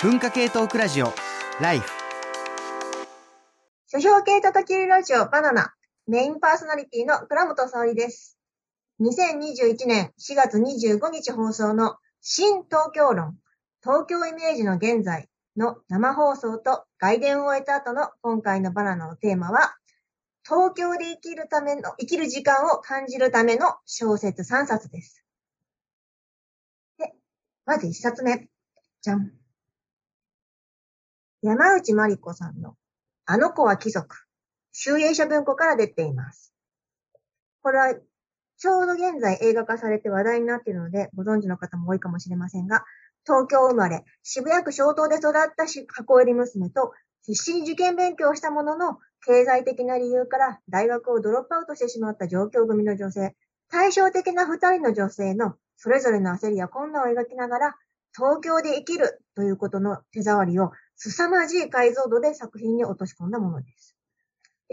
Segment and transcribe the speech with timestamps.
[0.00, 1.12] 文化系トークラジオ
[1.60, 1.90] ライフ
[3.88, 5.74] 書評系叩き売りラジオバナナ
[6.06, 8.38] メインパーソナリティの倉本沙織です。
[9.00, 13.38] 2021年4月25日放送の新東京論
[13.82, 19.74] 東京イメージの現在の生放送と外伝を終えた後の今回のバナナのテーマは
[20.44, 25.24] 東京で生きるための、生きる時間を感じるための小説3冊です。
[26.98, 27.12] で、
[27.66, 28.48] まず1冊目。
[29.02, 29.37] じゃん。
[31.42, 32.74] 山内まりこさんの
[33.24, 34.16] あの子は貴族。
[34.72, 36.52] 集英社文庫から出ています。
[37.62, 37.94] これは、
[38.56, 42.84] ちょうど現在映画化されて話題になっているので、ご存知の方も多いかもしれませんが、
[43.24, 53.36] 東京生まれ、渋谷区小東で育ったし箱入り娘と、必死に受験勉強をしたものの、経済的な理由から大学をドロップアウトしてしまった上京組の女性、
[53.70, 57.76] 対照的な二人の女性のそれぞれの焦りや困難を描きながら、
[58.16, 63.96] 東京で生きるということの手触りを凄まじい解像度で作品に落とし込んだものです。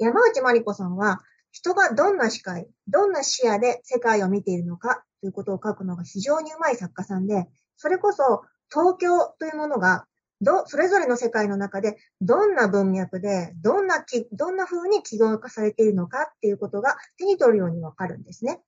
[0.00, 10.06] 山内まりこさんは、人がどんな視界、どんな視野で世界を見ているのかということを書くのが非常にうまい作家さんで、それこそ東京というものが、
[10.40, 18.60] ど、それぞれの世界の中でどんな文脈で、どんなき、どんな風に記号化されているのかっていうことが手に取るようにわかるんですね。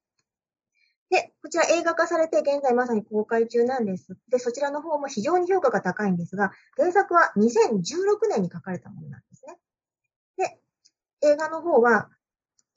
[1.11, 4.17] で、こちら映画化されて現在まさに公開中なんです。
[4.31, 9.59] で、そちらの方も非常に評価が高いんですが、原作は2016年に書かれたものなんですね。
[10.37, 12.09] で、映画の方は、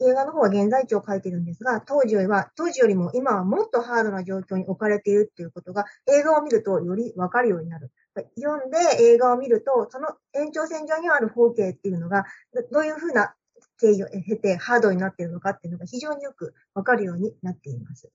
[0.01, 7.91] 映画の方は現在地を書いてるんですが、当時よりは、当時よりも今はもっとハードな状況に置かれているっていうことが映画を見るとよりわかるようになる。
[8.35, 12.25] 読んで映画を見ると、その延長線上にある風景っていうのが、
[12.71, 13.35] どういうふうな
[13.79, 18.09] 経緯を経てハードになっているのかっていうのが非常によくわかるようになっています。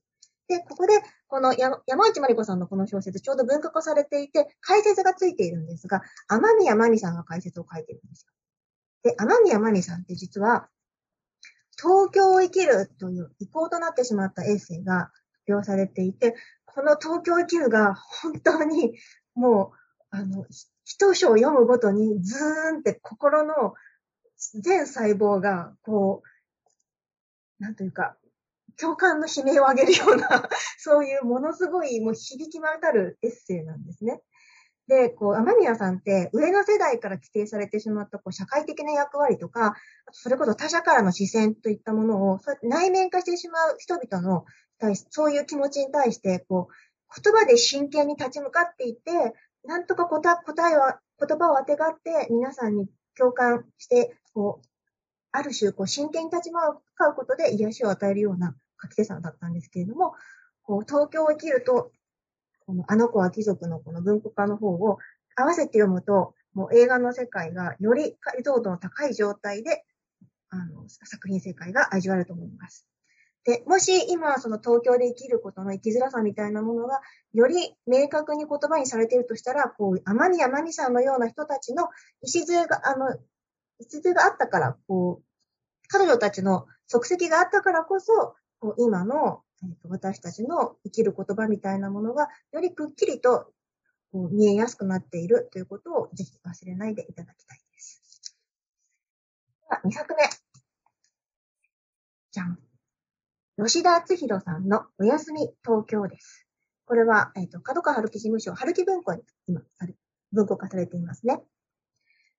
[0.49, 0.93] で、ここで、
[1.27, 8.33] この山内まりこさんのこの小説、ちょうど文化化されていて、解説がついているんですが、天宮真美さんが解説を書いてるんですよ。
[9.03, 10.67] で、天宮真美さんって実は、
[11.79, 15.13] 東京を生きるという意向となってしまったエッセイが発
[15.49, 18.95] 表されていて、この東京を生きるが本当に
[19.35, 20.45] もう、あの、
[20.83, 23.75] 一章を読むごとにズーンって心の
[24.55, 28.17] 全細胞が、こう、なんというか、
[28.79, 30.27] 共感の悲鳴を上げるような、
[30.77, 34.21] そういうものすごいもう響き渡るエッセイなんですね。
[34.87, 39.75] で、こう、天宮さんって上の世代から規定されてしまったこう社会的な役割とか、
[40.11, 44.45] それこそ他者からの視線といったものを、内面化してしまう人々の、
[45.11, 49.33] そういう気持ちに対して、こう、言葉で真剣に立ち向かっていって、
[49.65, 50.21] なんとか答
[50.71, 54.67] えは、言葉を当てがって皆さんに共感して、こう、
[55.31, 56.59] ある種、こう、真剣に立ち向
[56.95, 60.13] かうことで癒しを与えるような書き手さんだったんですけれども、
[60.63, 61.91] こう東京を生きると、
[62.65, 64.99] このあの子は貴族のこの文庫化の方を
[65.35, 69.83] 合わせて読むと、もう映画の世界がより解像度の高い状態で、
[70.49, 72.85] あの、作品世界が味わえると思います。
[73.45, 77.01] で、もし今その東京で生きることの生きづらさみたいなものが、
[77.33, 81.87] より明確に言葉にされているとしたら、こう、天宮真美さんのような人たちの
[82.21, 83.17] 礎が、あの、
[83.79, 85.23] 礎があったから、こう、
[85.87, 93.51] 彼女たちの足跡があったからこそ、こう今の、えー、と私たちの生きる言葉みたいなものが、よりくっきりと
[94.11, 98.35] こう見えやすくなっているということをぜひ忘れないでいただきたいです。
[99.61, 100.23] では、2作目。
[102.31, 102.59] じゃん。
[103.57, 106.47] 吉田敦弘さんのおやすみ東京です。
[106.85, 109.61] これは、えっ、ー、と、角川春樹事務所、春樹文庫に今、
[110.31, 111.43] 文庫化されていますね。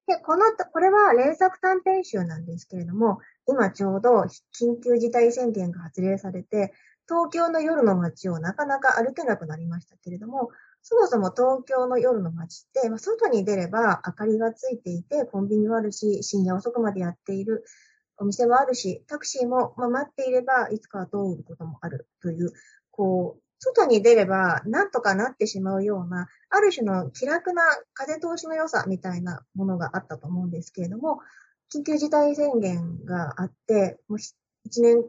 [0.06, 4.22] で、この、これは連作短編集なんですけれども、今ちょうど
[4.58, 6.72] 緊急事態宣言が発令されて、
[7.08, 10.50] 東京の夜の街をなかなか歩けなくなりましたけれども、
[10.82, 17.64] そもそも東京の夜の街って、まあ、外に出れば明かりがついていて、コンビニはあるし、深夜遅くまでやっている
[18.16, 22.52] お店もあるし、タクシーも、まあ、待っていればいつかは通ることもあるという、
[22.90, 27.62] こう、外に出ればなんとかなってしまうような、ある種の気楽な
[27.92, 31.20] 風通しの良さみたいなものがあったと思うんですけれども、
[31.72, 34.18] 緊急事態宣言があって、もう
[34.64, 35.04] 一年、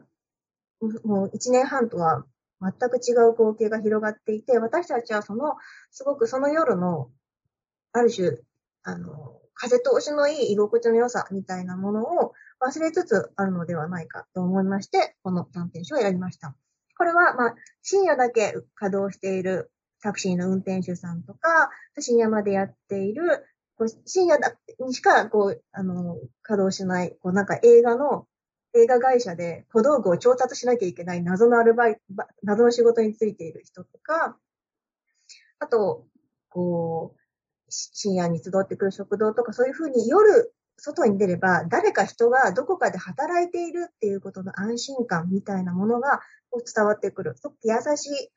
[1.04, 2.24] もう一年半とは
[2.60, 5.56] 全く違う光景が広がっていて、私たちはその、
[5.90, 7.10] すごくその夜の、
[7.92, 8.38] ある種、
[8.84, 12.32] あの、風通しのいい居心地の良さみたいなものを
[12.64, 16.54] 忘れつつあるのではないかと思いまして、この短編集を選びました。
[16.96, 23.44] これは、まあ、深夜だけ稼働しているタクシーの運転手さんとか、深夜までやっている、
[23.82, 28.26] こう深夜だにしか、こう、あの、稼働しない、こう、なんか映画の、
[28.74, 32.00] 映画会社で小道具を調達しなきゃいけない謎のアルバイト、
[32.42, 34.38] 謎の仕事についている人とか、
[35.58, 36.06] あと、
[36.48, 37.20] こう、
[37.68, 46.20] 深夜に集ってくる食堂とかそういうふうに夜外に出れば誰か人がどこかで働いているっていうことの安心感みたいなものが
[46.74, 47.34] 伝わってくる。
[47.36, 48.32] すごく優しい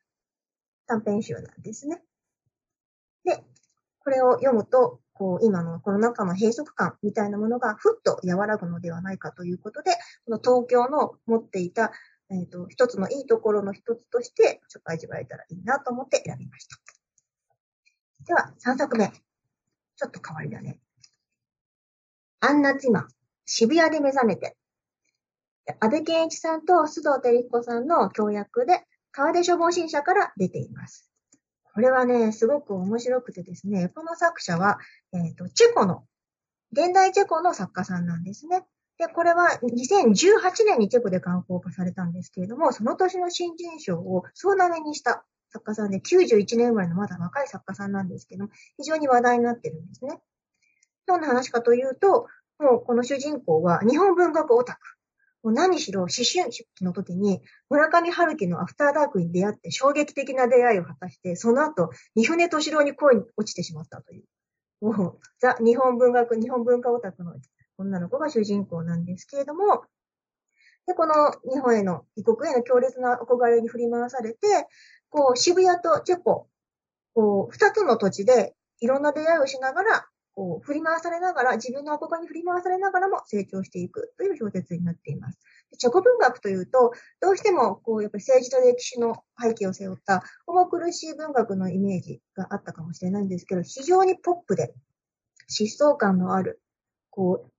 [0.87, 2.01] 短編集なんですね。
[3.25, 3.43] で、
[3.99, 9.91] これを読むと、こう、今のコロナ禍の閉塞感みたいなものがふっと和らぐのではないかということで、
[10.25, 11.91] この東京の持っていた、
[12.29, 16.77] えっ、ー、と、一つのいいところの一つとして、ちょっと味わえたらいいなと思って選びました。
[18.25, 19.07] では、3作目。
[19.07, 20.79] ちょっと変わりだね。
[22.41, 23.07] アンナ妻、
[23.45, 24.57] 渋谷で目覚めて。
[25.79, 31.04] 安倍健一さんと須藤照彦さんの協約で、川出処方新社から出ています。
[31.75, 34.79] これはね、すごく面白くてですね、この作者は、
[35.11, 36.05] えっ、ー、と、チェコの、
[36.71, 38.63] 現代チェコの作家さんなんですね。
[38.97, 48.47] で、これは2018年にチェコで刊行化されたんですけれども、その年の新人賞を総なめにした作家さんで、91年生まれのまだ若い作家さんなんですけど、
[48.77, 50.17] 非常に話題になってるんですね。
[51.07, 54.94] どんな話かというと、もうこの主人公は日本文学オタク。
[55.45, 57.39] もう何しろ思春期の時に
[57.69, 64.23] 村上春樹のアフターダークに出会って衝撃的な出会いを果たして、その後、二船敏郎に恋に落ちてしまったという。
[64.81, 67.35] もう、ザ・日本文学、日本文化オタクの
[67.77, 69.83] 女の子が主人公なんですけれども、
[70.87, 74.39] で、この日本への、異国への強烈な憧れに振り回されて、
[75.09, 76.47] こう、渋谷とチェコ、
[77.13, 85.39] こう、二つの土地でいろんな出会いをしながら、こう、振り回されながら、自分の憧れに振り回されながらも成長していくという小説になっています。
[85.77, 86.91] チェコ文学というと、
[87.21, 94.73] どうしても、こう、やっぱり政治と歴史の背景を背負った重苦しい文学のイメージがあったかもしれないんですけど、非常にポップで、
[95.49, 96.61] 疾走感のある、
[97.09, 97.49] こ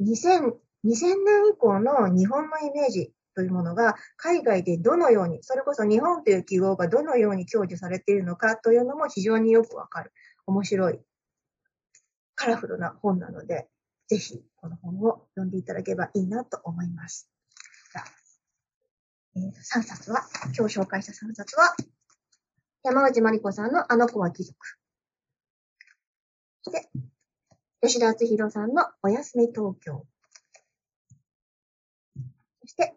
[0.00, 0.54] う、2000、
[0.84, 10.12] 2000年以降の日本のイメージというものが海外でどのように、それこそ日本という記号がどのように享受されているのかというのも非常によくわかる。
[10.46, 11.00] 面白い、
[12.38, 13.68] カラフルな本なので、
[14.06, 17.28] ぜひこの本を読んでいただければいいなと思います。
[17.92, 18.04] じゃあ、
[19.36, 20.22] えー、3冊は、
[20.56, 21.74] 今日紹介した3冊は、
[22.84, 24.56] 山内まりこさんのあの子は貴族。
[26.62, 26.88] そして、
[27.82, 30.06] 吉田敦弘さんのおやすみ東京。
[32.60, 32.94] そして、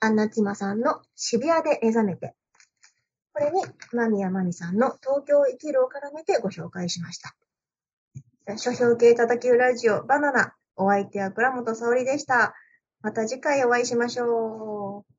[0.00, 2.34] アンナチマさんの渋谷で目覚めて。
[3.36, 3.62] これに、
[3.92, 7.36] 間宮真美さんの東京生きるを絡めてご紹介しました。
[8.56, 10.54] 書評系叩きラジオバナナ。
[10.74, 12.54] お相手は倉本沙織でした。
[13.02, 15.15] また次回お会いしましょう。